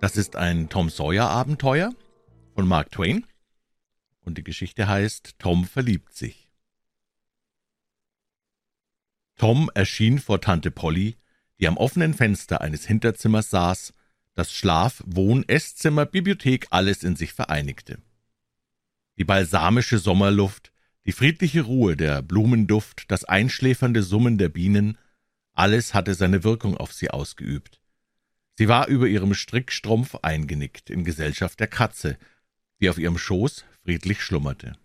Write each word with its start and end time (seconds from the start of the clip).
Das 0.00 0.16
ist 0.16 0.34
ein 0.34 0.70
Tom 0.70 0.88
Sawyer-Abenteuer 0.88 1.92
von 2.54 2.66
Mark 2.66 2.90
Twain 2.90 3.26
und 4.22 4.38
die 4.38 4.44
Geschichte 4.44 4.88
heißt 4.88 5.34
Tom 5.38 5.66
verliebt 5.66 6.14
sich. 6.14 6.48
Tom 9.36 9.70
erschien 9.74 10.18
vor 10.18 10.40
Tante 10.40 10.70
Polly, 10.70 11.16
die 11.58 11.68
am 11.68 11.76
offenen 11.76 12.14
Fenster 12.14 12.62
eines 12.62 12.86
Hinterzimmers 12.86 13.50
saß, 13.50 13.92
das 14.34 14.52
Schlaf-, 14.52 15.02
Wohn-, 15.04 15.46
Esszimmer, 15.46 16.06
Bibliothek 16.06 16.68
alles 16.70 17.02
in 17.02 17.14
sich 17.14 17.34
vereinigte. 17.34 18.00
Die 19.18 19.24
balsamische 19.24 19.98
Sommerluft, 19.98 20.72
die 21.04 21.12
friedliche 21.12 21.62
Ruhe, 21.62 21.94
der 21.94 22.22
Blumenduft, 22.22 23.10
das 23.10 23.24
einschläfernde 23.24 24.02
Summen 24.02 24.38
der 24.38 24.48
Bienen, 24.48 24.96
alles 25.52 25.92
hatte 25.92 26.14
seine 26.14 26.42
Wirkung 26.42 26.78
auf 26.78 26.94
sie 26.94 27.10
ausgeübt. 27.10 27.79
Sie 28.60 28.68
war 28.68 28.88
über 28.88 29.06
ihrem 29.06 29.32
Strickstrumpf 29.32 30.16
eingenickt 30.16 30.90
in 30.90 31.02
Gesellschaft 31.02 31.58
der 31.60 31.66
Katze, 31.66 32.18
die 32.78 32.90
auf 32.90 32.98
ihrem 32.98 33.16
Schoß 33.16 33.64
friedlich 33.84 34.20
schlummerte. 34.20 34.76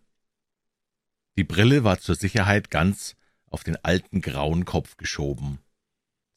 Die 1.35 1.43
Brille 1.43 1.83
war 1.83 1.99
zur 1.99 2.15
Sicherheit 2.15 2.71
ganz 2.71 3.17
auf 3.47 3.65
den 3.65 3.75
alten 3.83 4.21
grauen 4.21 4.63
Kopf 4.63 4.95
geschoben. 4.95 5.59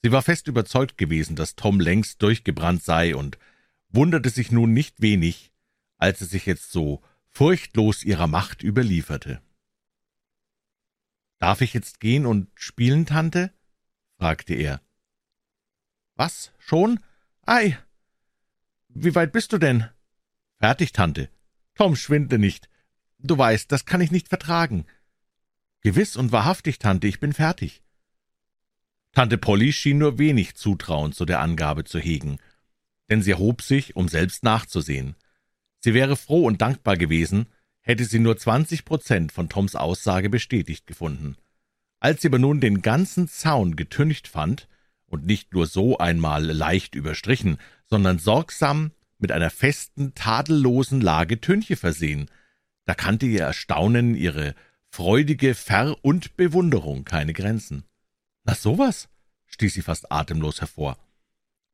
Sie 0.02 0.10
war 0.10 0.22
fest 0.22 0.48
überzeugt 0.48 0.98
gewesen, 0.98 1.36
dass 1.36 1.54
Tom 1.54 1.78
längst 1.78 2.22
durchgebrannt 2.22 2.82
sei 2.82 3.14
und 3.14 3.38
wunderte 3.88 4.30
sich 4.30 4.50
nun 4.50 4.72
nicht 4.72 5.00
wenig, 5.00 5.52
als 5.96 6.20
er 6.20 6.26
sich 6.26 6.44
jetzt 6.44 6.72
so 6.72 7.02
furchtlos 7.28 8.02
ihrer 8.02 8.26
Macht 8.26 8.64
überlieferte. 8.64 9.40
»Darf 11.38 11.60
ich 11.60 11.72
jetzt 11.72 12.00
gehen 12.00 12.26
und 12.26 12.50
spielen, 12.56 13.06
Tante?« 13.06 13.52
fragte 14.16 14.54
er. 14.54 14.82
»Was, 16.16 16.52
schon? 16.58 16.98
Ei! 17.50 17.78
Wie 18.88 19.14
weit 19.14 19.32
bist 19.32 19.54
du 19.54 19.58
denn?« 19.58 19.88
»Fertig, 20.58 20.92
Tante. 20.92 21.30
Tom, 21.76 21.96
schwinde 21.96 22.38
nicht. 22.38 22.68
Du 23.18 23.38
weißt, 23.38 23.72
das 23.72 23.86
kann 23.86 24.02
ich 24.02 24.10
nicht 24.10 24.28
vertragen.« 24.28 24.84
»Gewiss 25.80 26.18
und 26.18 26.30
wahrhaftig, 26.30 26.78
Tante, 26.78 27.06
ich 27.06 27.20
bin 27.20 27.32
fertig.« 27.32 27.82
Tante 29.12 29.38
Polly 29.38 29.72
schien 29.72 29.96
nur 29.96 30.18
wenig 30.18 30.56
Zutrauen 30.56 31.14
zu 31.14 31.24
der 31.24 31.40
Angabe 31.40 31.84
zu 31.84 31.98
hegen, 31.98 32.38
denn 33.08 33.22
sie 33.22 33.30
erhob 33.30 33.62
sich, 33.62 33.96
um 33.96 34.08
selbst 34.08 34.44
nachzusehen. 34.44 35.16
Sie 35.80 35.94
wäre 35.94 36.16
froh 36.16 36.44
und 36.44 36.60
dankbar 36.60 36.98
gewesen, 36.98 37.46
hätte 37.80 38.04
sie 38.04 38.18
nur 38.18 38.36
zwanzig 38.36 38.84
Prozent 38.84 39.32
von 39.32 39.48
Toms 39.48 39.74
Aussage 39.74 40.28
bestätigt 40.28 40.86
gefunden. 40.86 41.38
Als 41.98 42.20
sie 42.20 42.28
aber 42.28 42.38
nun 42.38 42.60
den 42.60 42.82
ganzen 42.82 43.26
Zaun 43.26 43.74
getüncht 43.74 44.28
fand, 44.28 44.68
und 45.08 45.26
nicht 45.26 45.52
nur 45.52 45.66
so 45.66 45.98
einmal 45.98 46.44
leicht 46.44 46.94
überstrichen, 46.94 47.58
sondern 47.86 48.18
sorgsam 48.18 48.92
mit 49.18 49.32
einer 49.32 49.50
festen, 49.50 50.14
tadellosen 50.14 51.00
Lage 51.00 51.40
Tünche 51.40 51.76
versehen, 51.76 52.30
da 52.84 52.94
kannte 52.94 53.26
ihr 53.26 53.42
Erstaunen, 53.42 54.14
ihre 54.14 54.54
freudige 54.90 55.54
Ver- 55.54 55.96
und 56.02 56.36
Bewunderung 56.36 57.04
keine 57.04 57.32
Grenzen. 57.32 57.84
»Na 58.44 58.54
sowas«, 58.54 59.08
stieß 59.46 59.74
sie 59.74 59.82
fast 59.82 60.10
atemlos 60.10 60.60
hervor. 60.60 60.96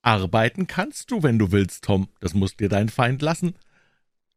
»Arbeiten 0.03 0.67
kannst 0.67 1.11
du, 1.11 1.23
wenn 1.23 1.39
du 1.39 1.53
willst, 1.53 1.85
Tom, 1.85 2.09
das 2.21 2.35
musst 2.35 2.61
dir 2.61 2.69
dein 2.69 2.89
Feind 2.89 3.23
lassen.« 3.23 3.55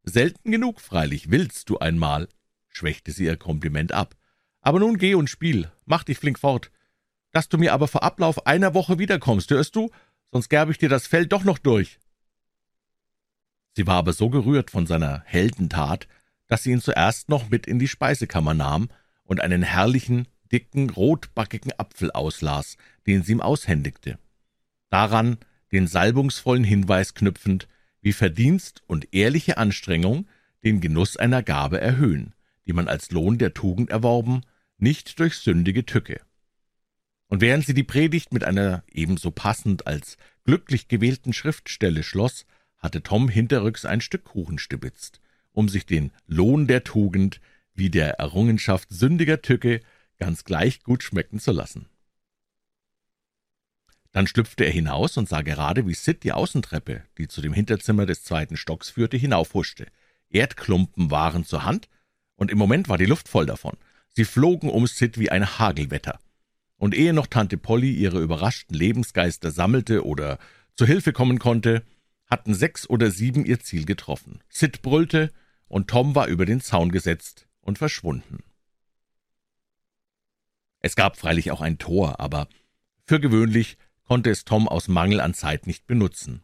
Selten 0.04 0.52
genug, 0.52 0.80
freilich, 0.80 1.32
willst 1.32 1.70
du 1.70 1.80
einmal, 1.80 2.30
schwächte 2.70 3.12
sie 3.12 3.26
ihr 3.26 3.38
Kompliment 3.38 3.92
ab. 3.92 4.16
Aber 4.62 4.80
nun 4.80 4.98
geh 4.98 5.16
und 5.16 5.30
spiel, 5.30 5.72
mach 5.86 6.04
dich 6.04 6.18
flink 6.18 6.40
fort. 6.40 6.72
Dass 7.32 7.50
du 7.50 7.58
mir 7.58 7.74
aber 7.74 7.88
vor 7.88 8.04
Ablauf 8.04 8.46
einer 8.48 8.74
Woche 8.74 9.00
wiederkommst, 9.00 9.52
hörst 9.52 9.76
du? 9.76 9.90
Sonst 10.32 10.50
gerb 10.50 10.70
ich 10.70 10.78
dir 10.78 10.90
das 10.90 11.08
Fell 11.08 11.26
doch 11.26 11.44
noch 11.44 11.58
durch. 11.58 12.00
Sie 13.74 13.86
war 13.86 13.96
aber 13.96 14.14
so 14.14 14.30
gerührt 14.30 14.72
von 14.72 14.88
seiner 14.88 15.22
Heldentat, 15.26 16.08
dass 16.48 16.64
sie 16.64 16.72
ihn 16.72 16.82
zuerst 16.82 17.30
noch 17.30 17.50
mit 17.50 17.68
in 17.68 17.80
die 17.80 17.88
Speisekammer 17.88 18.54
nahm 18.54 18.90
und 19.24 19.42
einen 19.42 19.62
herrlichen, 19.62 20.28
dicken, 20.52 20.90
rotbackigen 20.90 21.74
Apfel 21.78 22.12
auslas, 22.12 22.78
den 23.06 23.24
sie 23.24 23.34
ihm 23.34 23.42
aushändigte. 23.42 24.18
Daran 24.90 25.38
den 25.72 25.88
salbungsvollen 25.88 26.64
Hinweis 26.64 27.14
knüpfend, 27.14 27.68
wie 28.02 28.14
Verdienst 28.14 28.82
und 28.88 29.14
ehrliche 29.14 29.58
Anstrengung 29.58 30.28
den 30.64 30.82
Genuss 30.82 31.18
einer 31.18 31.44
Gabe 31.44 31.82
erhöhen, 31.82 32.34
die 32.66 32.74
man 32.74 32.88
als 32.88 33.12
Lohn 33.12 33.38
der 33.38 33.54
Tugend 33.54 33.90
erworben, 33.90 34.42
nicht 34.78 35.20
durch 35.20 35.36
sündige 35.36 35.86
Tücke. 35.86 36.22
Und 37.28 37.42
während 37.42 37.66
sie 37.66 37.74
die 37.74 37.84
Predigt 37.84 38.34
mit 38.34 38.44
einer 38.44 38.84
ebenso 38.92 39.32
passend 39.32 39.86
als 39.88 40.18
glücklich 40.46 40.88
gewählten 40.88 41.34
Schriftstelle 41.34 42.04
schloss, 42.04 42.46
hatte 42.78 43.04
Tom 43.04 43.28
hinterrücks 43.28 43.86
ein 43.86 44.02
Stück 44.02 44.24
Kuchen 44.24 44.60
stibitzt, 44.60 45.20
um 45.52 45.68
sich 45.68 45.86
den 45.86 46.12
Lohn 46.26 46.68
der 46.68 46.84
Tugend 46.84 47.42
wie 47.74 47.90
der 47.90 48.20
Errungenschaft 48.20 48.90
sündiger 48.90 49.42
Tücke 49.42 49.82
ganz 50.18 50.44
gleich 50.44 50.84
gut 50.84 51.04
schmecken 51.04 51.40
zu 51.40 51.52
lassen. 51.52 51.88
Dann 54.12 54.26
schlüpfte 54.26 54.64
er 54.64 54.72
hinaus 54.72 55.18
und 55.18 55.30
sah 55.30 55.42
gerade, 55.42 55.86
wie 55.86 55.94
Sid 55.94 56.24
die 56.24 56.32
Außentreppe, 56.32 57.04
die 57.18 57.28
zu 57.28 57.42
dem 57.42 57.54
Hinterzimmer 57.54 58.06
des 58.06 58.24
zweiten 58.24 58.58
Stocks 58.58 58.90
führte, 58.90 59.18
hinaufhuschte. 59.18 59.86
Erdklumpen 60.30 61.12
waren 61.12 61.46
zur 61.46 61.66
Hand, 61.66 61.88
und 62.36 62.52
im 62.52 62.58
Moment 62.58 62.90
war 62.90 62.98
die 62.98 63.06
Luft 63.06 63.28
voll 63.28 63.46
davon. 63.46 63.78
Sie 64.16 64.26
flogen 64.26 64.70
um 64.70 64.88
Sid 64.88 65.20
wie 65.20 65.30
ein 65.30 65.60
Hagelwetter. 65.60 66.20
Und 66.78 66.96
ehe 66.96 67.14
noch 67.14 67.28
Tante 67.28 67.58
Polly 67.58 67.92
ihre 67.92 68.22
überraschten 68.22 68.76
Lebensgeister 68.76 69.52
sammelte 69.52 70.06
oder 70.06 70.38
zu 70.76 70.86
Hilfe 70.86 71.12
kommen 71.12 71.40
konnte, 71.40 71.84
hatten 72.30 72.54
sechs 72.54 72.90
oder 72.90 73.10
sieben 73.10 73.46
ihr 73.46 73.60
Ziel 73.60 73.86
getroffen. 73.86 74.42
Sid 74.50 74.82
brüllte, 74.82 75.32
und 75.68 75.90
Tom 75.90 76.16
war 76.16 76.28
über 76.28 76.46
den 76.46 76.62
Zaun 76.62 76.92
gesetzt 76.92 77.48
und 77.62 77.78
verschwunden. 77.78 78.44
Es 80.80 80.96
gab 80.96 81.18
freilich 81.18 81.52
auch 81.52 81.62
ein 81.62 81.78
Tor, 81.78 82.20
aber 82.20 82.48
für 83.04 83.20
gewöhnlich 83.20 83.78
konnte 84.04 84.30
es 84.30 84.46
Tom 84.46 84.68
aus 84.68 84.88
Mangel 84.88 85.20
an 85.20 85.34
Zeit 85.34 85.68
nicht 85.68 85.88
benutzen. 85.88 86.44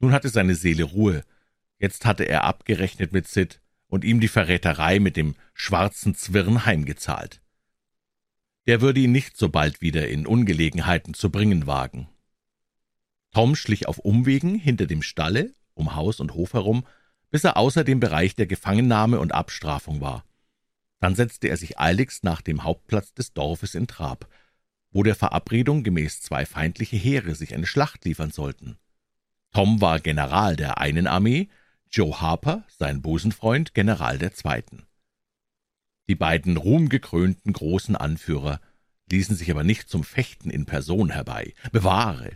Nun 0.00 0.12
hatte 0.12 0.28
seine 0.28 0.54
Seele 0.54 0.84
Ruhe. 0.84 1.24
Jetzt 1.78 2.04
hatte 2.04 2.24
er 2.24 2.44
abgerechnet 2.44 3.12
mit 3.12 3.28
Sid 3.28 3.60
und 3.86 4.04
ihm 4.04 4.20
die 4.20 4.28
Verräterei 4.28 4.98
mit 4.98 5.16
dem 5.16 5.36
schwarzen 5.54 6.14
Zwirn 6.14 6.66
heimgezahlt. 6.66 7.40
Der 8.68 8.82
würde 8.82 9.00
ihn 9.00 9.12
nicht 9.12 9.38
so 9.38 9.48
bald 9.48 9.80
wieder 9.80 10.08
in 10.08 10.26
Ungelegenheiten 10.26 11.14
zu 11.14 11.30
bringen 11.30 11.66
wagen. 11.66 12.06
Tom 13.32 13.56
schlich 13.56 13.88
auf 13.88 13.96
Umwegen 13.96 14.56
hinter 14.56 14.84
dem 14.84 15.00
Stalle, 15.00 15.54
um 15.72 15.96
Haus 15.96 16.20
und 16.20 16.34
Hof 16.34 16.52
herum, 16.52 16.86
bis 17.30 17.44
er 17.44 17.56
außer 17.56 17.82
dem 17.82 17.98
Bereich 17.98 18.34
der 18.34 18.46
Gefangennahme 18.46 19.20
und 19.20 19.32
Abstrafung 19.32 20.02
war. 20.02 20.26
Dann 21.00 21.14
setzte 21.14 21.48
er 21.48 21.56
sich 21.56 21.78
eiligst 21.78 22.24
nach 22.24 22.42
dem 22.42 22.62
Hauptplatz 22.62 23.14
des 23.14 23.32
Dorfes 23.32 23.74
in 23.74 23.86
Trab, 23.86 24.28
wo 24.90 25.02
der 25.02 25.14
Verabredung 25.14 25.82
gemäß 25.82 26.20
zwei 26.20 26.44
feindliche 26.44 26.98
Heere 26.98 27.34
sich 27.34 27.54
eine 27.54 27.66
Schlacht 27.66 28.04
liefern 28.04 28.32
sollten. 28.32 28.76
Tom 29.50 29.80
war 29.80 29.98
General 29.98 30.56
der 30.56 30.76
einen 30.76 31.06
Armee, 31.06 31.48
Joe 31.90 32.20
Harper, 32.20 32.66
sein 32.68 33.00
Busenfreund, 33.00 33.72
General 33.72 34.18
der 34.18 34.34
zweiten. 34.34 34.87
Die 36.08 36.14
beiden 36.14 36.56
ruhmgekrönten 36.56 37.52
großen 37.52 37.94
Anführer 37.94 38.60
ließen 39.10 39.36
sich 39.36 39.50
aber 39.50 39.64
nicht 39.64 39.88
zum 39.88 40.04
Fechten 40.04 40.50
in 40.50 40.66
Person 40.66 41.10
herbei. 41.10 41.54
Bewahre! 41.72 42.32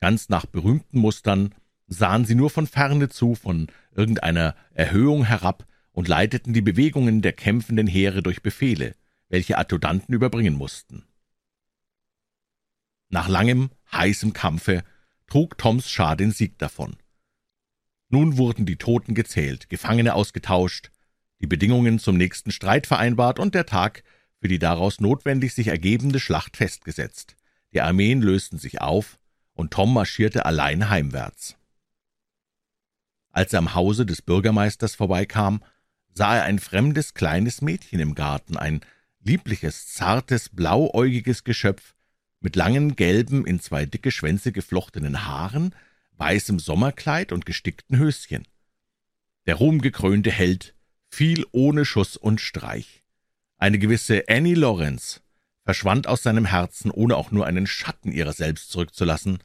Ganz 0.00 0.30
nach 0.30 0.46
berühmten 0.46 0.98
Mustern 0.98 1.54
sahen 1.86 2.24
sie 2.24 2.34
nur 2.34 2.48
von 2.50 2.66
ferne 2.66 3.08
zu, 3.10 3.34
von 3.34 3.66
irgendeiner 3.94 4.54
Erhöhung 4.72 5.24
herab 5.24 5.66
und 5.92 6.08
leiteten 6.08 6.54
die 6.54 6.62
Bewegungen 6.62 7.20
der 7.20 7.32
kämpfenden 7.32 7.86
Heere 7.86 8.22
durch 8.22 8.42
Befehle, 8.42 8.94
welche 9.28 9.58
Adjutanten 9.58 10.14
überbringen 10.14 10.54
mussten. 10.54 11.04
Nach 13.10 13.28
langem, 13.28 13.70
heißem 13.92 14.32
Kampfe 14.32 14.84
trug 15.26 15.58
Toms 15.58 15.90
Schar 15.90 16.16
den 16.16 16.30
Sieg 16.30 16.58
davon. 16.58 16.96
Nun 18.08 18.38
wurden 18.38 18.66
die 18.66 18.76
Toten 18.76 19.14
gezählt, 19.14 19.68
Gefangene 19.68 20.14
ausgetauscht, 20.14 20.90
die 21.40 21.46
Bedingungen 21.46 21.98
zum 21.98 22.16
nächsten 22.16 22.50
Streit 22.50 22.86
vereinbart 22.86 23.38
und 23.38 23.54
der 23.54 23.66
Tag 23.66 24.02
für 24.40 24.48
die 24.48 24.58
daraus 24.58 25.00
notwendig 25.00 25.54
sich 25.54 25.68
ergebende 25.68 26.20
Schlacht 26.20 26.56
festgesetzt. 26.56 27.36
Die 27.72 27.80
Armeen 27.80 28.22
lösten 28.22 28.58
sich 28.58 28.80
auf, 28.80 29.18
und 29.52 29.72
Tom 29.72 29.92
marschierte 29.92 30.46
allein 30.46 30.88
heimwärts. 30.88 31.56
Als 33.30 33.52
er 33.52 33.58
am 33.58 33.74
Hause 33.74 34.06
des 34.06 34.22
Bürgermeisters 34.22 34.94
vorbeikam, 34.94 35.62
sah 36.14 36.36
er 36.36 36.44
ein 36.44 36.58
fremdes 36.58 37.14
kleines 37.14 37.60
Mädchen 37.60 38.00
im 38.00 38.14
Garten, 38.14 38.56
ein 38.56 38.80
liebliches, 39.20 39.92
zartes, 39.92 40.48
blauäugiges 40.48 41.44
Geschöpf, 41.44 41.94
mit 42.40 42.56
langen, 42.56 42.96
gelben, 42.96 43.46
in 43.46 43.60
zwei 43.60 43.84
dicke 43.84 44.10
Schwänze 44.10 44.50
geflochtenen 44.50 45.26
Haaren, 45.26 45.74
weißem 46.16 46.58
Sommerkleid 46.58 47.32
und 47.32 47.46
gestickten 47.46 47.98
Höschen. 47.98 48.48
Der 49.46 49.56
ruhmgekrönte 49.56 50.30
Held 50.30 50.74
fiel 51.10 51.44
ohne 51.52 51.84
Schuss 51.84 52.16
und 52.16 52.40
Streich. 52.40 53.02
Eine 53.58 53.78
gewisse 53.78 54.24
Annie 54.28 54.54
Lawrence 54.54 55.20
verschwand 55.64 56.06
aus 56.06 56.22
seinem 56.22 56.46
Herzen, 56.46 56.90
ohne 56.90 57.16
auch 57.16 57.30
nur 57.30 57.46
einen 57.46 57.66
Schatten 57.66 58.12
ihrer 58.12 58.32
selbst 58.32 58.70
zurückzulassen. 58.70 59.38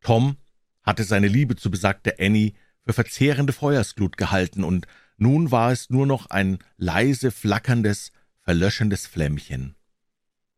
Tom 0.00 0.36
hatte 0.82 1.04
seine 1.04 1.28
Liebe 1.28 1.56
zu 1.56 1.70
besagter 1.70 2.14
Annie 2.18 2.54
für 2.84 2.92
verzehrende 2.92 3.52
Feuersglut 3.52 4.16
gehalten, 4.16 4.64
und 4.64 4.86
nun 5.16 5.50
war 5.50 5.70
es 5.70 5.90
nur 5.90 6.06
noch 6.06 6.26
ein 6.30 6.58
leise 6.76 7.30
flackerndes, 7.30 8.12
verlöschendes 8.40 9.06
Flämmchen. 9.06 9.76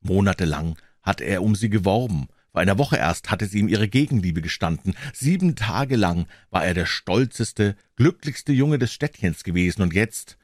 Monatelang 0.01 0.79
hatte 1.03 1.25
er 1.25 1.43
um 1.43 1.55
sie 1.55 1.69
geworben, 1.69 2.29
vor 2.55 2.61
einer 2.61 2.79
Woche 2.79 2.97
erst 2.97 3.33
hatte 3.33 3.47
sie 3.47 3.59
ihm 3.59 3.67
ihre 3.67 3.89
Gegenliebe 3.89 4.41
gestanden, 4.41 4.95
sieben 5.13 5.57
Tage 5.57 5.97
lang 5.97 6.29
war 6.51 6.65
er 6.65 6.73
der 6.73 6.87
stolzeste, 6.87 7.75
glücklichste 7.97 8.53
Junge 8.53 8.79
des 8.79 8.93
Städtchens 8.93 9.43
gewesen, 9.43 9.83
und 9.83 9.93
jetzt, 9.93 10.39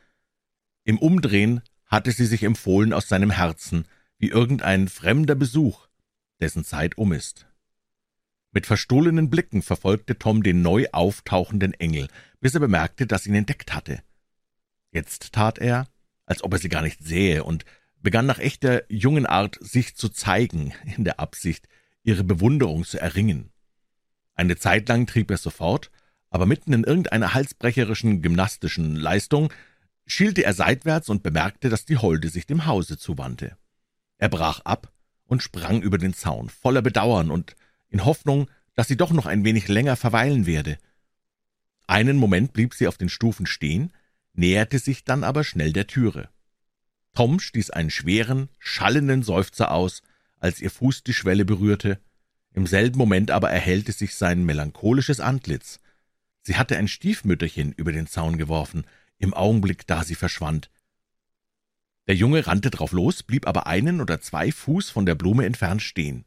im 0.83 0.99
Umdrehen, 0.99 1.61
hatte 1.87 2.11
sie 2.11 2.27
sich 2.27 2.43
empfohlen 2.43 2.93
aus 2.93 3.07
seinem 3.07 3.31
Herzen, 3.31 3.85
wie 4.19 4.27
irgendein 4.27 4.89
fremder 4.89 5.37
Besuch, 5.37 5.87
dessen 6.41 6.65
Zeit 6.65 6.99
um 6.99 7.13
ist. 7.13 7.47
Mit 8.51 8.67
verstohlenen 8.67 9.31
Blicken 9.31 9.63
verfolgte 9.63 10.19
Tom 10.19 10.43
den 10.43 10.63
neu 10.63 10.89
auftauchenden 10.91 11.75
Engel, 11.75 12.09
bis 12.41 12.55
er 12.55 12.61
bemerkte, 12.61 13.07
dass 13.07 13.29
ihn 13.29 13.37
entdeckt 13.37 13.73
hatte. 13.73 14.03
Jetzt 14.91 15.33
tat 15.33 15.59
er, 15.59 15.87
als 16.27 16.43
ob 16.43 16.55
er 16.55 16.59
sie 16.59 16.71
gar 16.71 16.83
nicht 16.83 17.05
sähe, 17.05 17.45
und 17.45 17.65
begann 18.03 18.27
nach 18.27 18.41
echter 18.41 18.83
Jungenart 18.89 19.59
sich 19.61 19.95
zu 19.95 20.09
zeigen, 20.09 20.75
in 20.97 21.05
der 21.05 21.21
Absicht, 21.21 21.69
ihre 22.03 22.25
Bewunderung 22.25 22.85
zu 22.85 23.01
erringen. 23.01 23.51
Eine 24.35 24.57
Zeit 24.57 24.89
lang 24.89 25.07
trieb 25.07 25.31
er 25.31 25.37
sofort, 25.37 25.91
aber 26.31 26.47
mitten 26.47 26.73
in 26.73 26.85
irgendeiner 26.85 27.35
halsbrecherischen 27.35 28.23
gymnastischen 28.23 28.97
Leistung 28.97 29.53
schielte 30.07 30.45
er 30.45 30.55
seitwärts 30.55 31.09
und 31.09 31.23
bemerkte, 31.23 31.69
dass 31.69 31.85
die 31.85 31.99
Holde 31.99 32.29
sich 32.29 32.47
dem 32.47 32.67
Hause 32.67 32.99
zuwandte. 32.99 33.57
Er 34.19 34.29
brach 34.29 34.61
ab 34.61 34.93
und 35.25 35.43
sprang 35.43 35.83
über 35.83 35.99
den 35.99 36.15
Zaun, 36.15 36.49
voller 36.49 36.83
Bedauern 36.83 37.31
und 37.31 37.57
in 37.89 38.05
Hoffnung, 38.05 38.49
dass 38.75 38.89
sie 38.89 38.97
doch 38.97 39.11
noch 39.11 39.27
ein 39.27 39.45
wenig 39.45 39.69
länger 39.69 39.97
verweilen 39.97 40.47
werde. 40.47 40.79
Einen 41.87 42.17
Moment 42.17 42.53
blieb 42.53 42.75
sie 42.75 42.87
auf 42.87 42.97
den 42.97 43.09
Stufen 43.09 43.47
stehen, 43.47 43.93
näherte 44.33 44.79
sich 44.79 45.05
dann 45.05 45.25
aber 45.25 45.45
schnell 45.45 45.73
der 45.73 45.87
Türe. 45.87 46.29
Tom 47.15 47.41
stieß 47.41 47.71
einen 47.71 47.91
schweren, 47.91 48.49
schallenden 48.59 49.23
Seufzer 49.23 49.73
aus, 49.73 50.03
als 50.41 50.61
ihr 50.61 50.71
Fuß 50.71 51.05
die 51.05 51.15
Schwelle 51.15 51.45
berührte. 51.45 52.01
Im 52.53 52.67
selben 52.67 52.99
Moment 52.99 53.31
aber 53.31 53.51
erhellte 53.51 53.93
sich 53.93 54.17
sein 54.17 54.45
melancholisches 54.45 55.21
Antlitz. 55.21 55.79
Sie 56.43 56.57
hatte 56.57 56.77
ein 56.77 56.89
Stiefmütterchen 56.89 57.73
über 57.73 57.93
den 57.93 58.09
Zaun 58.09 58.37
geworfen, 58.37 58.85
im 59.19 59.33
Augenblick, 59.35 59.87
da 59.87 60.03
sie 60.03 60.17
verschwand. 60.17 60.71
Der 62.09 62.17
Junge 62.17 62.47
rannte 62.47 62.71
drauf 62.71 62.91
los, 62.91 63.23
blieb 63.23 63.47
aber 63.47 63.69
einen 63.69 64.01
oder 64.01 64.21
zwei 64.21 64.51
Fuß 64.51 64.91
von 64.91 65.07
der 65.07 65.15
Blume 65.15 65.47
entfernt 65.47 65.83
stehen 65.83 66.25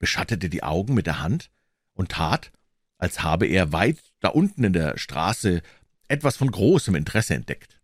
beschattete 0.00 0.48
die 0.48 0.64
Augen 0.64 0.94
mit 0.94 1.06
der 1.06 1.20
Hand 1.20 1.52
und 1.92 2.10
tat, 2.10 2.50
als 2.98 3.22
habe 3.22 3.46
er 3.46 3.72
weit 3.72 4.00
da 4.18 4.28
unten 4.28 4.64
in 4.64 4.72
der 4.72 4.98
Straße 4.98 5.62
etwas 6.08 6.36
von 6.36 6.50
großem 6.50 6.96
Interesse 6.96 7.34
entdeckt. 7.34 7.80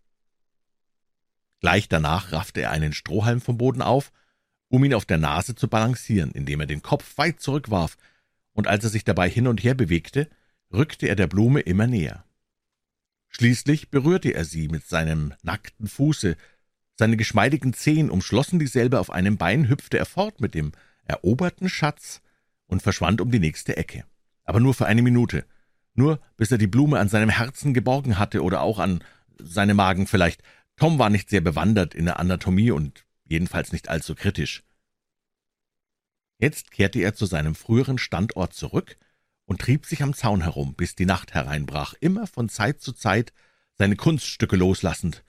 Gleich 1.60 1.88
danach 1.88 2.32
raffte 2.32 2.62
er 2.62 2.72
einen 2.72 2.93
Strohhalm 2.93 3.40
vom 3.40 3.56
Boden 3.56 3.82
auf, 3.82 4.12
um 4.68 4.84
ihn 4.84 4.94
auf 4.94 5.04
der 5.04 5.18
Nase 5.18 5.54
zu 5.54 5.68
balancieren, 5.68 6.32
indem 6.32 6.60
er 6.60 6.66
den 6.66 6.82
Kopf 6.82 7.16
weit 7.18 7.40
zurückwarf, 7.40 7.96
und 8.52 8.66
als 8.66 8.84
er 8.84 8.90
sich 8.90 9.04
dabei 9.04 9.28
hin 9.28 9.46
und 9.46 9.62
her 9.62 9.74
bewegte, 9.74 10.28
rückte 10.72 11.06
er 11.08 11.16
der 11.16 11.26
Blume 11.26 11.60
immer 11.60 11.86
näher. 11.86 12.24
Schließlich 13.28 13.90
berührte 13.90 14.32
er 14.32 14.44
sie 14.44 14.68
mit 14.68 14.86
seinem 14.86 15.34
nackten 15.42 15.86
Fuße, 15.86 16.36
seine 16.94 17.16
geschmeidigen 17.18 17.74
Zehen 17.74 18.10
umschlossen 18.10 18.58
dieselbe 18.58 18.98
auf 18.98 19.10
einem 19.10 19.36
Bein, 19.36 19.68
hüpfte 19.68 19.98
er 19.98 20.06
fort 20.06 20.40
mit 20.40 20.54
dem 20.54 20.72
eroberten 21.04 21.69
Schatz 21.69 22.22
und 22.66 22.82
verschwand 22.82 23.20
um 23.20 23.30
die 23.30 23.38
nächste 23.38 23.76
Ecke. 23.76 24.04
Aber 24.44 24.60
nur 24.60 24.74
für 24.74 24.86
eine 24.86 25.02
Minute, 25.02 25.44
nur 25.94 26.20
bis 26.36 26.50
er 26.50 26.58
die 26.58 26.66
Blume 26.66 26.98
an 26.98 27.08
seinem 27.08 27.28
Herzen 27.28 27.74
geborgen 27.74 28.19
hatte 28.19 28.42
oder 28.42 28.62
auch 28.62 28.78
an 28.78 29.04
seinem 29.38 29.76
Magen 29.76 30.06
vielleicht. 30.06 30.42
Tom 30.76 30.98
war 30.98 31.10
nicht 31.10 31.30
sehr 31.30 31.40
bewandert 31.40 31.94
in 31.94 32.06
der 32.06 32.19
Anatomie 32.19 32.70
und 32.70 33.06
jedenfalls 33.26 33.73
nicht 33.73 33.88
allzu 33.88 34.14
kritisch. 34.14 34.62
Jetzt 36.38 36.70
kehrte 36.70 37.00
er 37.00 37.14
zu 37.14 37.26
seinem 37.26 37.55
früheren 37.55 37.99
Standort 37.99 38.52
zurück 38.52 38.96
und 39.46 39.61
trieb 39.61 39.87
sich 39.87 40.02
am 40.02 40.12
Zaun 40.12 40.43
herum, 40.43 40.75
bis 40.75 40.94
die 40.94 41.06
Nacht 41.06 41.34
hereinbrach, 41.34 41.94
immer 42.00 42.26
von 42.26 42.49
Zeit 42.49 42.81
zu 42.81 42.93
Zeit 42.93 43.32
seine 43.75 43.96
Kunststücke 43.96 44.56
loslassend. 44.56 45.25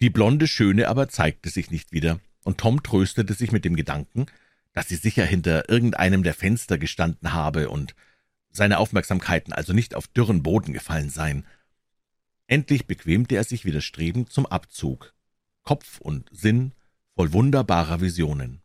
Die 0.00 0.10
blonde 0.10 0.46
Schöne 0.46 0.88
aber 0.88 1.08
zeigte 1.08 1.50
sich 1.50 1.70
nicht 1.70 1.92
wieder, 1.92 2.20
und 2.44 2.58
Tom 2.58 2.82
tröstete 2.82 3.34
sich 3.34 3.50
mit 3.50 3.64
dem 3.64 3.74
Gedanken, 3.74 4.26
dass 4.72 4.88
sie 4.88 4.96
sicher 4.96 5.24
hinter 5.24 5.68
irgendeinem 5.68 6.22
der 6.22 6.34
Fenster 6.34 6.78
gestanden 6.78 7.32
habe 7.32 7.68
und 7.68 7.96
seine 8.50 8.78
Aufmerksamkeiten 8.78 9.52
also 9.52 9.72
nicht 9.72 9.94
auf 9.94 10.06
dürren 10.06 10.42
Boden 10.42 10.72
gefallen 10.72 11.10
seien. 11.10 11.44
Endlich 12.46 12.86
bequemte 12.86 13.34
er 13.34 13.44
sich 13.44 13.64
widerstrebend 13.64 14.30
zum 14.30 14.46
Abzug, 14.46 15.14
Kopf 15.64 16.00
und 16.00 16.28
Sinn 16.32 16.72
voll 17.18 17.32
wunderbarer 17.32 18.00
Visionen. 18.00 18.62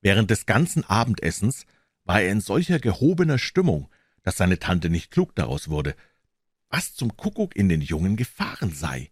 Während 0.00 0.30
des 0.30 0.46
ganzen 0.46 0.82
Abendessens 0.84 1.66
war 2.04 2.22
er 2.22 2.32
in 2.32 2.40
solcher 2.40 2.78
gehobener 2.78 3.38
Stimmung, 3.38 3.90
dass 4.22 4.38
seine 4.38 4.58
Tante 4.58 4.88
nicht 4.88 5.10
klug 5.10 5.34
daraus 5.34 5.68
wurde, 5.68 5.94
was 6.70 6.94
zum 6.94 7.18
Kuckuck 7.18 7.54
in 7.54 7.68
den 7.68 7.82
Jungen 7.82 8.16
gefahren 8.16 8.72
sei. 8.72 9.10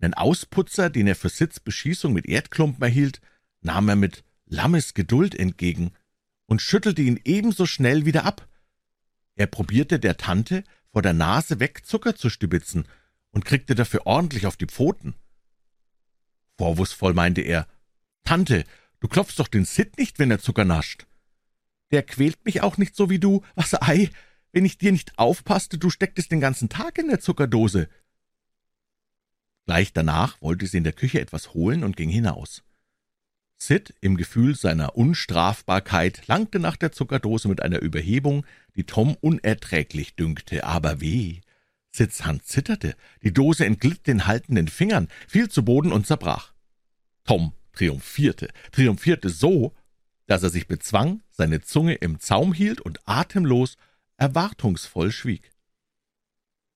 Nen 0.00 0.14
Ausputzer, 0.14 0.90
den 0.90 1.06
er 1.06 1.14
für 1.14 1.28
Sitzbeschießung 1.28 2.12
mit 2.12 2.26
Erdklumpen 2.26 2.82
erhielt, 2.82 3.20
nahm 3.60 3.88
er 3.88 3.94
mit 3.94 4.24
Lammesgeduld 4.46 5.36
entgegen 5.36 5.92
und 6.46 6.60
schüttelte 6.60 7.02
ihn 7.02 7.20
ebenso 7.22 7.66
schnell 7.66 8.04
wieder 8.04 8.24
ab. 8.24 8.48
Er 9.36 9.46
probierte 9.46 10.00
der 10.00 10.16
Tante 10.16 10.64
vor 10.90 11.02
der 11.02 11.12
Nase 11.12 11.60
weg 11.60 11.86
Zucker 11.86 12.16
zu 12.16 12.30
stibitzen 12.30 12.88
und 13.30 13.44
kriegte 13.44 13.76
dafür 13.76 14.08
ordentlich 14.08 14.46
auf 14.46 14.56
die 14.56 14.66
Pfoten. 14.66 15.14
Vorwurfsvoll 16.62 17.12
meinte 17.12 17.40
er, 17.40 17.66
»Tante, 18.22 18.62
du 19.00 19.08
klopfst 19.08 19.40
doch 19.40 19.48
den 19.48 19.64
Sid 19.64 19.98
nicht, 19.98 20.20
wenn 20.20 20.30
er 20.30 20.38
Zucker 20.38 20.64
nascht. 20.64 21.08
Der 21.90 22.04
quält 22.04 22.44
mich 22.44 22.60
auch 22.60 22.78
nicht 22.78 22.94
so 22.94 23.10
wie 23.10 23.18
du. 23.18 23.42
Was 23.56 23.74
ei, 23.82 24.10
wenn 24.52 24.64
ich 24.64 24.78
dir 24.78 24.92
nicht 24.92 25.18
aufpasste, 25.18 25.76
du 25.76 25.90
stecktest 25.90 26.30
den 26.30 26.38
ganzen 26.38 26.68
Tag 26.68 26.98
in 26.98 27.08
der 27.08 27.18
Zuckerdose.« 27.18 27.88
Gleich 29.66 29.92
danach 29.92 30.40
wollte 30.40 30.68
sie 30.68 30.76
in 30.76 30.84
der 30.84 30.92
Küche 30.92 31.20
etwas 31.20 31.52
holen 31.52 31.82
und 31.82 31.96
ging 31.96 32.10
hinaus. 32.10 32.62
Sid, 33.56 33.94
im 34.00 34.16
Gefühl 34.16 34.54
seiner 34.54 34.96
Unstrafbarkeit, 34.96 36.28
langte 36.28 36.60
nach 36.60 36.76
der 36.76 36.92
Zuckerdose 36.92 37.48
mit 37.48 37.60
einer 37.60 37.80
Überhebung, 37.80 38.46
die 38.76 38.84
Tom 38.84 39.16
unerträglich 39.20 40.14
dünkte, 40.14 40.62
aber 40.62 41.00
weh! 41.00 41.40
Sids 41.90 42.24
Hand 42.24 42.46
zitterte, 42.46 42.94
die 43.24 43.34
Dose 43.34 43.66
entglitt 43.66 44.06
den 44.06 44.28
haltenden 44.28 44.68
Fingern, 44.68 45.08
fiel 45.26 45.48
zu 45.50 45.64
Boden 45.64 45.90
und 45.92 46.06
zerbrach. 46.06 46.51
Tom 47.24 47.52
triumphierte, 47.72 48.48
triumphierte 48.70 49.28
so, 49.28 49.74
dass 50.26 50.42
er 50.42 50.50
sich 50.50 50.66
bezwang, 50.66 51.22
seine 51.30 51.60
Zunge 51.60 51.94
im 51.94 52.20
Zaum 52.20 52.52
hielt 52.52 52.80
und 52.80 53.00
atemlos, 53.06 53.76
erwartungsvoll 54.16 55.10
schwieg. 55.10 55.50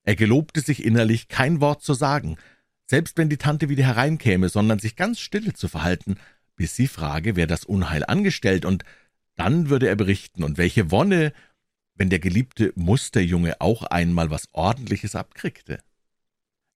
Er 0.02 0.16
gelobte 0.16 0.60
sich 0.60 0.84
innerlich, 0.84 1.28
kein 1.28 1.60
Wort 1.60 1.82
zu 1.82 1.94
sagen, 1.94 2.36
selbst 2.86 3.18
wenn 3.18 3.28
die 3.28 3.36
Tante 3.36 3.68
wieder 3.68 3.84
hereinkäme, 3.84 4.48
sondern 4.48 4.78
sich 4.78 4.96
ganz 4.96 5.20
stille 5.20 5.52
zu 5.52 5.68
verhalten, 5.68 6.16
bis 6.54 6.76
sie 6.76 6.86
frage, 6.86 7.36
wer 7.36 7.46
das 7.46 7.64
Unheil 7.64 8.04
angestellt, 8.04 8.64
und 8.64 8.84
dann 9.34 9.68
würde 9.68 9.88
er 9.88 9.96
berichten, 9.96 10.42
und 10.42 10.58
welche 10.58 10.90
Wonne, 10.90 11.32
wenn 11.94 12.10
der 12.10 12.18
geliebte 12.18 12.72
Musterjunge 12.76 13.60
auch 13.60 13.82
einmal 13.82 14.30
was 14.30 14.48
Ordentliches 14.52 15.14
abkriegte. 15.14 15.80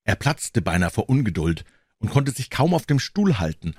Er 0.05 0.17
platzte 0.17 0.61
beinahe 0.61 0.91
vor 0.91 1.09
Ungeduld 1.09 1.65
und 2.01 2.11
konnte 2.11 2.33
sich 2.33 2.51
kaum 2.51 2.75
auf 2.75 2.87
dem 2.87 2.99
Stuhl 2.99 3.39
halten, 3.39 3.75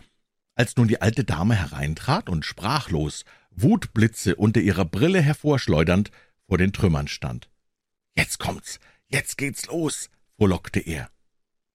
als 0.55 0.77
nun 0.77 0.87
die 0.87 1.01
alte 1.01 1.23
Dame 1.23 1.55
hereintrat 1.55 2.29
und 2.29 2.45
sprachlos, 2.45 3.25
Wutblitze 3.51 4.35
unter 4.35 4.61
ihrer 4.61 4.85
Brille 4.85 5.21
hervorschleudernd, 5.21 6.11
vor 6.47 6.57
den 6.57 6.71
Trümmern 6.73 7.07
stand. 7.07 7.49
»Jetzt 8.15 8.39
kommt's, 8.39 8.79
jetzt 9.07 9.37
geht's 9.37 9.67
los«, 9.67 10.09
frohlockte 10.37 10.79
er. 10.79 11.09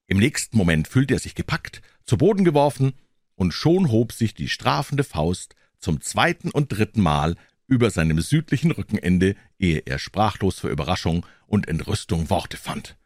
Im 0.06 0.18
nächsten 0.18 0.56
Moment 0.56 0.88
fühlte 0.88 1.14
er 1.14 1.20
sich 1.20 1.34
gepackt, 1.34 1.82
zu 2.04 2.16
Boden 2.16 2.44
geworfen, 2.44 2.94
und 3.34 3.52
schon 3.52 3.90
hob 3.90 4.12
sich 4.12 4.34
die 4.34 4.48
strafende 4.48 5.04
Faust 5.04 5.54
zum 5.78 6.00
zweiten 6.00 6.50
und 6.50 6.72
dritten 6.72 7.02
Mal 7.02 7.36
über 7.66 7.90
seinem 7.90 8.20
südlichen 8.20 8.70
Rückenende, 8.70 9.34
ehe 9.58 9.82
er 9.84 9.98
sprachlos 9.98 10.60
vor 10.60 10.70
Überraschung 10.70 11.26
und 11.46 11.68
Entrüstung 11.68 12.30
Worte 12.30 12.56
fand. 12.56 12.96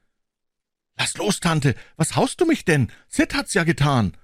»Lass 1.10 1.18
los, 1.18 1.40
Tante, 1.40 1.74
was 1.96 2.14
haust 2.14 2.40
du 2.40 2.46
mich 2.46 2.64
denn? 2.64 2.92
Sid 3.08 3.34
hat's 3.34 3.54
ja 3.54 3.64
getan!« 3.64 4.16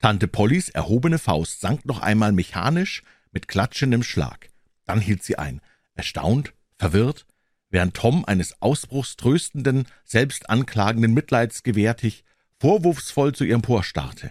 Tante 0.00 0.28
Pollys 0.28 0.70
erhobene 0.70 1.18
Faust 1.18 1.60
sank 1.60 1.84
noch 1.84 2.00
einmal 2.00 2.32
mechanisch 2.32 3.02
mit 3.30 3.46
klatschendem 3.46 4.02
Schlag. 4.02 4.48
Dann 4.86 5.00
hielt 5.00 5.22
sie 5.22 5.36
ein, 5.36 5.60
erstaunt, 5.94 6.54
verwirrt, 6.78 7.26
während 7.68 7.94
Tom 7.94 8.24
eines 8.24 8.62
Ausbruchs 8.62 9.16
tröstenden, 9.16 9.86
selbstanklagenden 10.04 11.12
Mitleids 11.12 11.62
gewärtig, 11.64 12.24
vorwurfsvoll 12.58 13.34
zu 13.34 13.44
ihr 13.44 13.56
emporstarrte. 13.56 14.30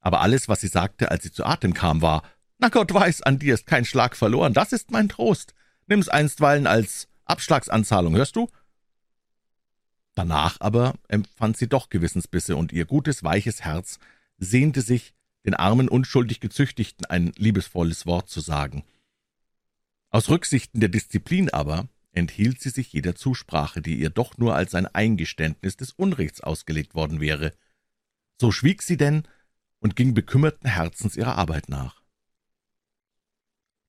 Aber 0.00 0.22
alles, 0.22 0.48
was 0.48 0.60
sie 0.60 0.68
sagte, 0.68 1.12
als 1.12 1.22
sie 1.22 1.30
zu 1.30 1.44
Atem 1.44 1.72
kam, 1.72 2.02
war 2.02 2.24
Na 2.58 2.68
Gott 2.68 2.92
weiß, 2.92 3.22
an 3.22 3.38
dir 3.38 3.54
ist 3.54 3.66
kein 3.66 3.84
Schlag 3.84 4.16
verloren, 4.16 4.54
das 4.54 4.72
ist 4.72 4.90
mein 4.90 5.08
Trost. 5.08 5.54
Nimm's 5.86 6.08
einstweilen 6.08 6.66
als 6.66 7.06
Abschlagsanzahlung, 7.26 8.16
hörst 8.16 8.34
du? 8.34 8.48
Danach 10.18 10.56
aber 10.58 10.94
empfand 11.06 11.56
sie 11.56 11.68
doch 11.68 11.90
Gewissensbisse, 11.90 12.56
und 12.56 12.72
ihr 12.72 12.86
gutes, 12.86 13.22
weiches 13.22 13.60
Herz 13.62 14.00
sehnte 14.36 14.80
sich, 14.80 15.14
den 15.46 15.54
armen, 15.54 15.88
unschuldig 15.88 16.40
Gezüchtigten 16.40 17.06
ein 17.06 17.30
liebesvolles 17.36 18.04
Wort 18.04 18.28
zu 18.28 18.40
sagen. 18.40 18.82
Aus 20.10 20.28
Rücksichten 20.28 20.80
der 20.80 20.88
Disziplin 20.88 21.50
aber 21.50 21.86
enthielt 22.10 22.60
sie 22.60 22.70
sich 22.70 22.92
jeder 22.92 23.14
Zusprache, 23.14 23.80
die 23.80 23.94
ihr 23.94 24.10
doch 24.10 24.36
nur 24.38 24.56
als 24.56 24.74
ein 24.74 24.88
Eingeständnis 24.88 25.76
des 25.76 25.92
Unrechts 25.92 26.40
ausgelegt 26.40 26.96
worden 26.96 27.20
wäre. 27.20 27.52
So 28.40 28.50
schwieg 28.50 28.82
sie 28.82 28.96
denn 28.96 29.22
und 29.78 29.94
ging 29.94 30.14
bekümmerten 30.14 30.68
Herzens 30.68 31.14
ihrer 31.14 31.38
Arbeit 31.38 31.68
nach. 31.68 32.02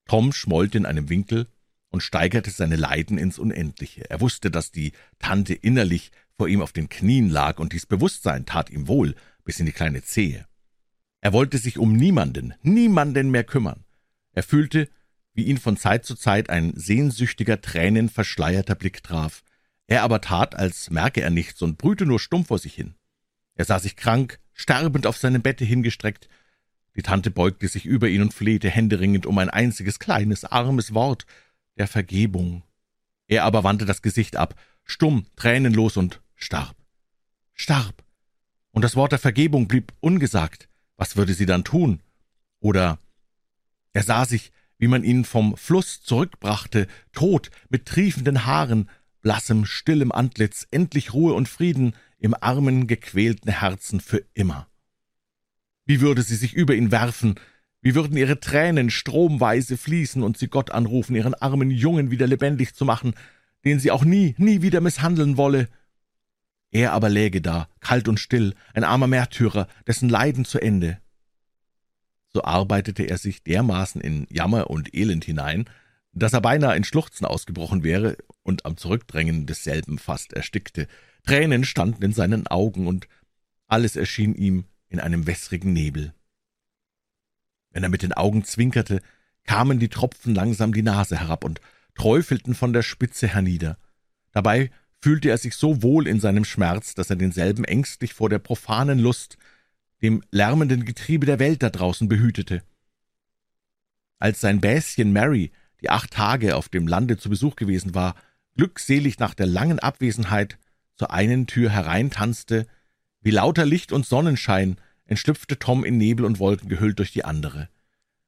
Tom 0.04 0.32
schmollte 0.32 0.78
in 0.78 0.86
einem 0.86 1.08
Winkel 1.08 1.48
und 1.90 2.02
steigerte 2.02 2.50
seine 2.50 2.76
Leiden 2.76 3.18
ins 3.18 3.38
Unendliche. 3.38 4.08
Er 4.08 4.20
wusste, 4.20 4.50
dass 4.50 4.70
die 4.70 4.92
Tante 5.18 5.54
innerlich 5.54 6.10
vor 6.36 6.48
ihm 6.48 6.62
auf 6.62 6.72
den 6.72 6.88
Knien 6.88 7.28
lag, 7.28 7.58
und 7.58 7.72
dies 7.72 7.86
Bewusstsein 7.86 8.46
tat 8.46 8.70
ihm 8.70 8.88
wohl 8.88 9.14
bis 9.44 9.60
in 9.60 9.66
die 9.66 9.72
kleine 9.72 10.02
Zehe. 10.02 10.46
Er 11.20 11.32
wollte 11.32 11.58
sich 11.58 11.78
um 11.78 11.94
niemanden, 11.94 12.54
niemanden 12.62 13.30
mehr 13.30 13.44
kümmern. 13.44 13.84
Er 14.32 14.42
fühlte, 14.42 14.88
wie 15.34 15.44
ihn 15.44 15.58
von 15.58 15.76
Zeit 15.76 16.04
zu 16.04 16.14
Zeit 16.14 16.48
ein 16.48 16.72
sehnsüchtiger, 16.76 17.60
tränenverschleierter 17.60 18.74
Blick 18.74 19.02
traf. 19.02 19.42
Er 19.86 20.02
aber 20.02 20.20
tat, 20.20 20.54
als 20.54 20.90
merke 20.90 21.20
er 21.20 21.30
nichts 21.30 21.60
und 21.62 21.76
brühte 21.76 22.06
nur 22.06 22.20
stumm 22.20 22.44
vor 22.44 22.58
sich 22.58 22.74
hin. 22.74 22.94
Er 23.54 23.64
sah 23.64 23.78
sich 23.78 23.96
krank, 23.96 24.38
sterbend 24.54 25.06
auf 25.06 25.18
seinem 25.18 25.42
Bette 25.42 25.64
hingestreckt. 25.64 26.28
Die 26.96 27.02
Tante 27.02 27.30
beugte 27.30 27.68
sich 27.68 27.84
über 27.84 28.08
ihn 28.08 28.22
und 28.22 28.32
flehte 28.32 28.70
händeringend 28.70 29.26
um 29.26 29.36
ein 29.38 29.50
einziges 29.50 29.98
kleines, 29.98 30.44
armes 30.44 30.94
Wort 30.94 31.26
der 31.80 31.88
Vergebung. 31.88 32.62
Er 33.26 33.44
aber 33.44 33.64
wandte 33.64 33.86
das 33.86 34.02
Gesicht 34.02 34.36
ab, 34.36 34.54
stumm, 34.84 35.24
tränenlos 35.34 35.96
und 35.96 36.20
starb. 36.36 36.76
Starb. 37.54 38.04
Und 38.70 38.82
das 38.82 38.96
Wort 38.96 39.12
der 39.12 39.18
Vergebung 39.18 39.66
blieb 39.66 39.94
ungesagt. 40.00 40.68
Was 40.96 41.16
würde 41.16 41.32
sie 41.32 41.46
dann 41.46 41.64
tun? 41.64 42.02
Oder 42.60 42.98
er 43.94 44.02
sah 44.02 44.26
sich, 44.26 44.52
wie 44.76 44.88
man 44.88 45.04
ihn 45.04 45.24
vom 45.24 45.56
Fluss 45.56 46.02
zurückbrachte, 46.02 46.86
tot, 47.12 47.50
mit 47.70 47.86
triefenden 47.86 48.44
Haaren, 48.44 48.90
blassem, 49.22 49.64
stillem 49.64 50.12
Antlitz, 50.12 50.66
endlich 50.70 51.14
Ruhe 51.14 51.32
und 51.32 51.48
Frieden 51.48 51.94
im 52.18 52.34
armen, 52.38 52.86
gequälten 52.86 53.50
Herzen 53.50 54.00
für 54.00 54.22
immer. 54.34 54.68
Wie 55.86 56.02
würde 56.02 56.22
sie 56.22 56.36
sich 56.36 56.52
über 56.52 56.74
ihn 56.74 56.90
werfen, 56.90 57.36
wie 57.82 57.94
würden 57.94 58.16
ihre 58.16 58.40
Tränen 58.40 58.90
stromweise 58.90 59.76
fließen 59.76 60.22
und 60.22 60.36
sie 60.36 60.48
Gott 60.48 60.70
anrufen, 60.70 61.16
ihren 61.16 61.34
armen 61.34 61.70
Jungen 61.70 62.10
wieder 62.10 62.26
lebendig 62.26 62.74
zu 62.74 62.84
machen, 62.84 63.14
den 63.64 63.78
sie 63.80 63.90
auch 63.90 64.04
nie, 64.04 64.34
nie 64.38 64.62
wieder 64.62 64.80
misshandeln 64.80 65.36
wolle. 65.36 65.68
Er 66.70 66.92
aber 66.92 67.08
läge 67.08 67.40
da, 67.40 67.68
kalt 67.80 68.08
und 68.08 68.20
still, 68.20 68.54
ein 68.74 68.84
armer 68.84 69.06
Märtyrer, 69.06 69.66
dessen 69.86 70.08
Leiden 70.08 70.44
zu 70.44 70.60
Ende. 70.60 70.98
So 72.32 72.44
arbeitete 72.44 73.04
er 73.04 73.18
sich 73.18 73.42
dermaßen 73.42 74.00
in 74.00 74.26
Jammer 74.30 74.70
und 74.70 74.94
Elend 74.94 75.24
hinein, 75.24 75.64
dass 76.12 76.32
er 76.32 76.40
beinahe 76.40 76.76
in 76.76 76.84
Schluchzen 76.84 77.26
ausgebrochen 77.26 77.82
wäre 77.82 78.16
und 78.42 78.66
am 78.66 78.76
Zurückdrängen 78.76 79.46
desselben 79.46 79.98
fast 79.98 80.32
erstickte. 80.32 80.86
Tränen 81.24 81.64
standen 81.64 82.02
in 82.04 82.12
seinen 82.12 82.46
Augen, 82.46 82.86
und 82.86 83.08
alles 83.66 83.96
erschien 83.96 84.34
ihm 84.34 84.64
in 84.88 85.00
einem 85.00 85.26
wässrigen 85.26 85.72
Nebel. 85.72 86.14
Wenn 87.70 87.82
er 87.82 87.88
mit 87.88 88.02
den 88.02 88.12
Augen 88.12 88.44
zwinkerte, 88.44 89.00
kamen 89.44 89.78
die 89.78 89.88
Tropfen 89.88 90.34
langsam 90.34 90.72
die 90.72 90.82
Nase 90.82 91.18
herab 91.18 91.44
und 91.44 91.60
träufelten 91.94 92.54
von 92.54 92.72
der 92.72 92.82
Spitze 92.82 93.28
hernieder. 93.28 93.78
Dabei 94.32 94.70
fühlte 95.00 95.30
er 95.30 95.38
sich 95.38 95.56
so 95.56 95.82
wohl 95.82 96.06
in 96.06 96.20
seinem 96.20 96.44
Schmerz, 96.44 96.94
dass 96.94 97.10
er 97.10 97.16
denselben 97.16 97.64
ängstlich 97.64 98.14
vor 98.14 98.28
der 98.28 98.38
profanen 98.38 98.98
Lust, 98.98 99.38
dem 100.02 100.22
lärmenden 100.30 100.84
Getriebe 100.84 101.26
der 101.26 101.38
Welt 101.38 101.62
da 101.62 101.70
draußen 101.70 102.08
behütete. 102.08 102.62
Als 104.18 104.40
sein 104.40 104.60
Bäschen 104.60 105.12
Mary, 105.12 105.52
die 105.80 105.90
acht 105.90 106.10
Tage 106.10 106.56
auf 106.56 106.68
dem 106.68 106.86
Lande 106.86 107.16
zu 107.16 107.30
Besuch 107.30 107.56
gewesen 107.56 107.94
war, 107.94 108.14
glückselig 108.56 109.18
nach 109.18 109.34
der 109.34 109.46
langen 109.46 109.78
Abwesenheit 109.78 110.58
zur 110.96 111.10
einen 111.12 111.46
Tür 111.46 111.70
hereintanzte, 111.70 112.66
wie 113.22 113.30
lauter 113.30 113.64
Licht 113.64 113.92
und 113.92 114.04
Sonnenschein 114.04 114.76
entschlüpfte 115.10 115.58
Tom 115.58 115.84
in 115.84 115.98
Nebel 115.98 116.24
und 116.24 116.38
Wolken 116.38 116.68
gehüllt 116.68 116.98
durch 117.00 117.12
die 117.12 117.24
andere. 117.24 117.68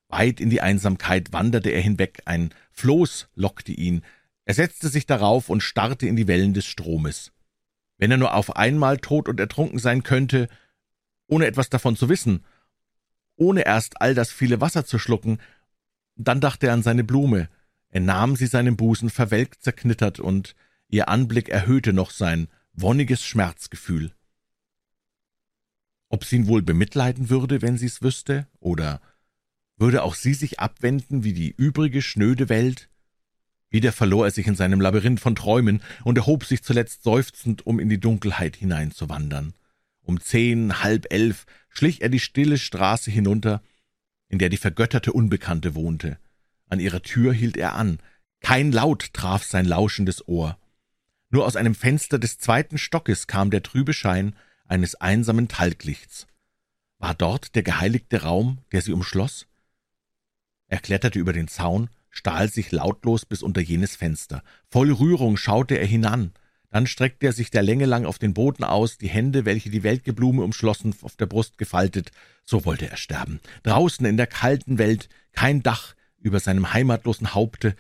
Weit 0.08 0.40
in 0.40 0.50
die 0.50 0.60
Einsamkeit 0.60 1.32
wanderte 1.32 1.70
er 1.70 1.80
hinweg, 1.80 2.22
ein 2.26 2.52
Floß 2.72 3.28
lockte 3.34 3.72
ihn, 3.72 4.02
er 4.44 4.54
setzte 4.54 4.88
sich 4.88 5.06
darauf 5.06 5.48
und 5.48 5.62
starrte 5.62 6.06
in 6.06 6.16
die 6.16 6.26
Wellen 6.26 6.52
des 6.52 6.66
Stromes. 6.66 7.32
Wenn 7.98 8.10
er 8.10 8.16
nur 8.16 8.34
auf 8.34 8.56
einmal 8.56 8.98
tot 8.98 9.28
und 9.28 9.38
ertrunken 9.38 9.78
sein 9.78 10.02
könnte, 10.02 10.48
ohne 11.28 11.46
etwas 11.46 11.70
davon 11.70 11.96
zu 11.96 12.08
wissen, 12.08 12.44
ohne 13.36 13.64
erst 13.64 14.00
all 14.00 14.14
das 14.14 14.32
viele 14.32 14.60
Wasser 14.60 14.84
zu 14.84 14.98
schlucken, 14.98 15.38
dann 16.16 16.40
dachte 16.40 16.66
er 16.66 16.72
an 16.72 16.82
seine 16.82 17.04
Blume, 17.04 17.48
er 17.90 18.00
nahm 18.00 18.34
sie 18.34 18.46
seinem 18.46 18.76
Busen 18.76 19.08
verwelkt 19.08 19.62
zerknittert, 19.62 20.18
und 20.18 20.56
ihr 20.88 21.08
Anblick 21.08 21.48
erhöhte 21.48 21.92
noch 21.92 22.10
sein 22.10 22.48
wonniges 22.72 23.24
Schmerzgefühl. 23.24 24.12
Ob 26.12 26.26
sie 26.26 26.37
ihn 26.37 26.47
wohl 26.47 26.61
bemitleiden 26.61 27.31
würde, 27.31 27.62
wenn 27.62 27.78
sie's 27.78 28.02
wüsste, 28.02 28.47
oder 28.61 29.00
würde 29.78 30.02
auch 30.02 30.14
sie 30.14 30.35
sich 30.35 30.61
abwenden 30.61 31.25
wie 31.25 31.33
die 31.33 31.54
übrige 31.57 32.02
schnöde 32.02 32.50
Welt? 32.50 32.90
Wieder 33.71 33.92
verlor 33.92 34.26
er 34.26 34.31
sich 34.31 34.47
in 34.47 34.54
seinem 34.54 34.83
Labyrinth 34.83 35.21
von 35.21 35.35
Träumen 35.35 35.81
und 36.04 36.19
erhob 36.19 36.45
sich 36.45 36.62
zuletzt 36.62 37.02
seufzend, 37.02 37.66
um 37.66 37.81
in 37.81 37.88
die 37.88 37.99
Dunkelheit 37.99 38.57
hineinzuwandern. 38.57 39.54
Um 40.02 40.21
zehn, 40.21 40.83
halb 40.83 41.11
elf 41.11 41.47
schlich 41.71 42.02
er 42.02 42.11
die 42.11 42.21
stille 42.21 42.59
Straße 42.59 43.11
hinunter, 43.11 43.62
in 44.28 44.38
der 44.38 44.50
die 44.50 44.59
vergötterte 44.59 45.14
Unbekannte 45.14 45.75
wohnte. 45.75 46.19
An 46.69 46.78
ihrer 46.78 47.00
Tür 47.00 47.33
hielt 47.33 47.57
er 47.57 47.75
an. 47.75 48.00
Kein 48.40 48.71
Laut 48.71 49.14
traf 49.14 49.45
sein 49.45 49.64
lauschendes 49.64 50.28
Ohr. 50.28 50.59
Nur 51.31 51.47
aus 51.47 51.57
einem 51.57 51.75
Fenster 51.75 52.19
des 52.19 52.37
zweiten 52.37 52.76
Stockes 52.76 53.26
kam 53.26 53.50
der 53.50 53.62
trübe 53.62 53.95
Schein 53.95 54.37
eines 54.72 54.94
einsamen 54.94 55.48
Talglichts. 55.48 56.26
War 56.98 57.14
dort 57.14 57.54
der 57.54 57.62
geheiligte 57.62 58.22
Raum, 58.22 58.58
der 58.72 58.80
sie 58.80 58.94
umschloss? 58.94 59.46
Er 60.66 60.78
kletterte 60.78 61.18
über 61.18 61.34
den 61.34 61.46
Zaun, 61.46 61.90
stahl 62.08 62.48
sich 62.48 62.72
lautlos 62.72 63.26
bis 63.26 63.42
unter 63.42 63.60
jenes 63.60 63.96
Fenster. 63.96 64.42
Voll 64.70 64.90
Rührung 64.90 65.36
schaute 65.36 65.78
er 65.78 65.84
hinan. 65.84 66.32
Dann 66.70 66.86
streckte 66.86 67.26
er 67.26 67.32
sich 67.34 67.50
der 67.50 67.62
Länge 67.62 67.84
lang 67.84 68.06
auf 68.06 68.18
den 68.18 68.32
Boden 68.32 68.64
aus, 68.64 68.96
die 68.96 69.10
Hände, 69.10 69.44
welche 69.44 69.68
die 69.68 69.82
welke 69.82 70.14
Blume 70.14 70.42
umschlossen, 70.42 70.94
auf 71.02 71.16
der 71.16 71.26
Brust 71.26 71.58
gefaltet. 71.58 72.10
So 72.42 72.64
wollte 72.64 72.88
er 72.88 72.96
sterben. 72.96 73.40
Draußen 73.64 74.06
in 74.06 74.16
der 74.16 74.26
kalten 74.26 74.78
Welt, 74.78 75.10
kein 75.32 75.62
Dach 75.62 75.94
über 76.18 76.40
seinem 76.40 76.72
heimatlosen 76.72 77.34
Haupte, 77.34 77.76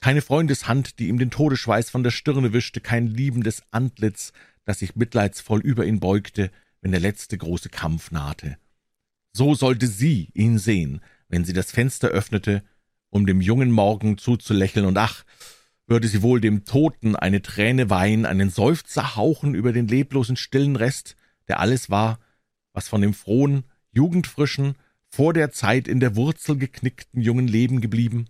keine 0.00 0.22
Freundeshand, 0.22 0.98
die 0.98 1.08
ihm 1.08 1.18
den 1.18 1.30
Todesschweiß 1.30 1.90
von 1.90 2.02
der 2.02 2.10
Stirne 2.10 2.54
wischte, 2.54 2.80
kein 2.80 3.08
liebendes 3.08 3.62
Antlitz, 3.70 4.32
das 4.64 4.80
sich 4.80 4.96
mitleidsvoll 4.96 5.60
über 5.60 5.84
ihn 5.84 6.00
beugte, 6.00 6.50
wenn 6.80 6.92
der 6.92 7.00
letzte 7.00 7.36
große 7.36 7.68
Kampf 7.68 8.10
nahte. 8.10 8.56
So 9.32 9.54
sollte 9.54 9.86
sie 9.86 10.30
ihn 10.34 10.58
sehen, 10.58 11.00
wenn 11.28 11.44
sie 11.44 11.52
das 11.52 11.70
Fenster 11.70 12.08
öffnete, 12.08 12.62
um 13.10 13.26
dem 13.26 13.40
jungen 13.40 13.70
Morgen 13.70 14.18
zuzulächeln, 14.18 14.86
und 14.86 14.98
ach, 14.98 15.24
würde 15.86 16.08
sie 16.08 16.22
wohl 16.22 16.40
dem 16.40 16.64
Toten 16.64 17.16
eine 17.16 17.42
Träne 17.42 17.90
weihen, 17.90 18.24
einen 18.24 18.50
Seufzer 18.50 19.16
hauchen 19.16 19.54
über 19.54 19.72
den 19.72 19.88
leblosen, 19.88 20.36
stillen 20.36 20.76
Rest, 20.76 21.16
der 21.48 21.58
alles 21.58 21.90
war, 21.90 22.20
was 22.72 22.88
von 22.88 23.02
dem 23.02 23.14
frohen, 23.14 23.64
jugendfrischen, 23.90 24.76
vor 25.08 25.32
der 25.32 25.50
Zeit 25.50 25.88
in 25.88 25.98
der 25.98 26.14
Wurzel 26.14 26.56
geknickten 26.56 27.20
jungen 27.20 27.48
Leben 27.48 27.80
geblieben? 27.80 28.26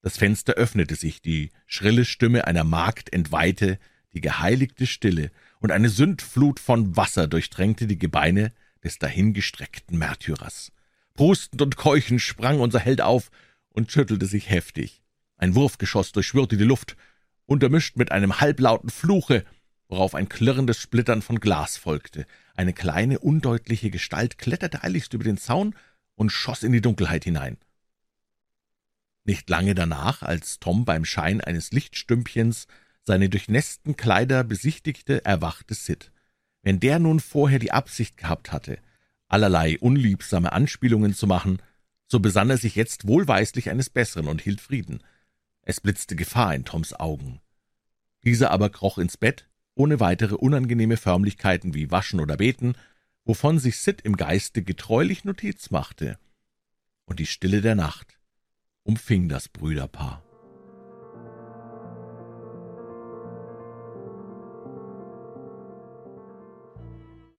Das 0.00 0.16
Fenster 0.16 0.54
öffnete 0.54 0.94
sich, 0.94 1.20
die 1.20 1.50
schrille 1.66 2.06
Stimme 2.06 2.46
einer 2.46 2.64
Magd 2.64 3.12
entweihte 3.12 3.78
die 4.14 4.20
geheiligte 4.20 4.86
Stille, 4.86 5.30
und 5.60 5.72
eine 5.72 5.88
Sündflut 5.88 6.60
von 6.60 6.96
Wasser 6.96 7.26
durchtränkte 7.26 7.86
die 7.86 7.98
Gebeine 7.98 8.52
des 8.84 8.98
dahingestreckten 8.98 9.98
Märtyrers. 9.98 10.72
Prustend 11.14 11.60
und 11.62 11.76
keuchend 11.76 12.20
sprang 12.20 12.60
unser 12.60 12.78
Held 12.78 13.00
auf 13.00 13.30
und 13.70 13.90
schüttelte 13.90 14.26
sich 14.26 14.50
heftig. 14.50 15.02
Ein 15.36 15.54
Wurfgeschoss 15.54 16.12
durchschwirrte 16.12 16.56
die 16.56 16.64
Luft, 16.64 16.96
untermischt 17.46 17.96
mit 17.96 18.12
einem 18.12 18.40
halblauten 18.40 18.90
Fluche, 18.90 19.44
worauf 19.88 20.14
ein 20.14 20.28
klirrendes 20.28 20.78
Splittern 20.78 21.22
von 21.22 21.40
Glas 21.40 21.76
folgte. 21.76 22.26
Eine 22.54 22.72
kleine, 22.72 23.18
undeutliche 23.18 23.90
Gestalt 23.90 24.38
kletterte 24.38 24.82
eiligst 24.84 25.14
über 25.14 25.24
den 25.24 25.38
Zaun 25.38 25.74
und 26.14 26.30
schoss 26.30 26.62
in 26.62 26.72
die 26.72 26.80
Dunkelheit 26.80 27.24
hinein. 27.24 27.56
Nicht 29.24 29.48
lange 29.50 29.74
danach, 29.74 30.22
als 30.22 30.58
Tom 30.58 30.84
beim 30.84 31.04
Schein 31.04 31.40
eines 31.40 31.70
Lichtstümpchens 31.72 32.66
seine 33.08 33.30
durchnässten 33.30 33.96
Kleider 33.96 34.44
besichtigte, 34.44 35.24
erwachte 35.24 35.72
Sid. 35.72 36.12
Wenn 36.62 36.78
der 36.78 36.98
nun 36.98 37.20
vorher 37.20 37.58
die 37.58 37.72
Absicht 37.72 38.18
gehabt 38.18 38.52
hatte, 38.52 38.78
allerlei 39.28 39.78
unliebsame 39.78 40.52
Anspielungen 40.52 41.14
zu 41.14 41.26
machen, 41.26 41.62
so 42.06 42.20
besann 42.20 42.50
er 42.50 42.58
sich 42.58 42.76
jetzt 42.76 43.08
wohlweislich 43.08 43.70
eines 43.70 43.88
Besseren 43.88 44.28
und 44.28 44.42
hielt 44.42 44.60
Frieden. 44.60 45.02
Es 45.62 45.80
blitzte 45.80 46.16
Gefahr 46.16 46.54
in 46.54 46.66
Toms 46.66 46.92
Augen. 46.92 47.40
Dieser 48.24 48.50
aber 48.50 48.68
kroch 48.68 48.98
ins 48.98 49.16
Bett, 49.16 49.48
ohne 49.74 50.00
weitere 50.00 50.34
unangenehme 50.34 50.98
Förmlichkeiten 50.98 51.72
wie 51.72 51.90
Waschen 51.90 52.20
oder 52.20 52.36
Beten, 52.36 52.74
wovon 53.24 53.58
sich 53.58 53.78
Sid 53.78 54.02
im 54.02 54.16
Geiste 54.16 54.62
getreulich 54.62 55.24
Notiz 55.24 55.70
machte. 55.70 56.18
Und 57.06 57.20
die 57.20 57.26
Stille 57.26 57.62
der 57.62 57.74
Nacht 57.74 58.18
umfing 58.82 59.30
das 59.30 59.48
Brüderpaar. 59.48 60.27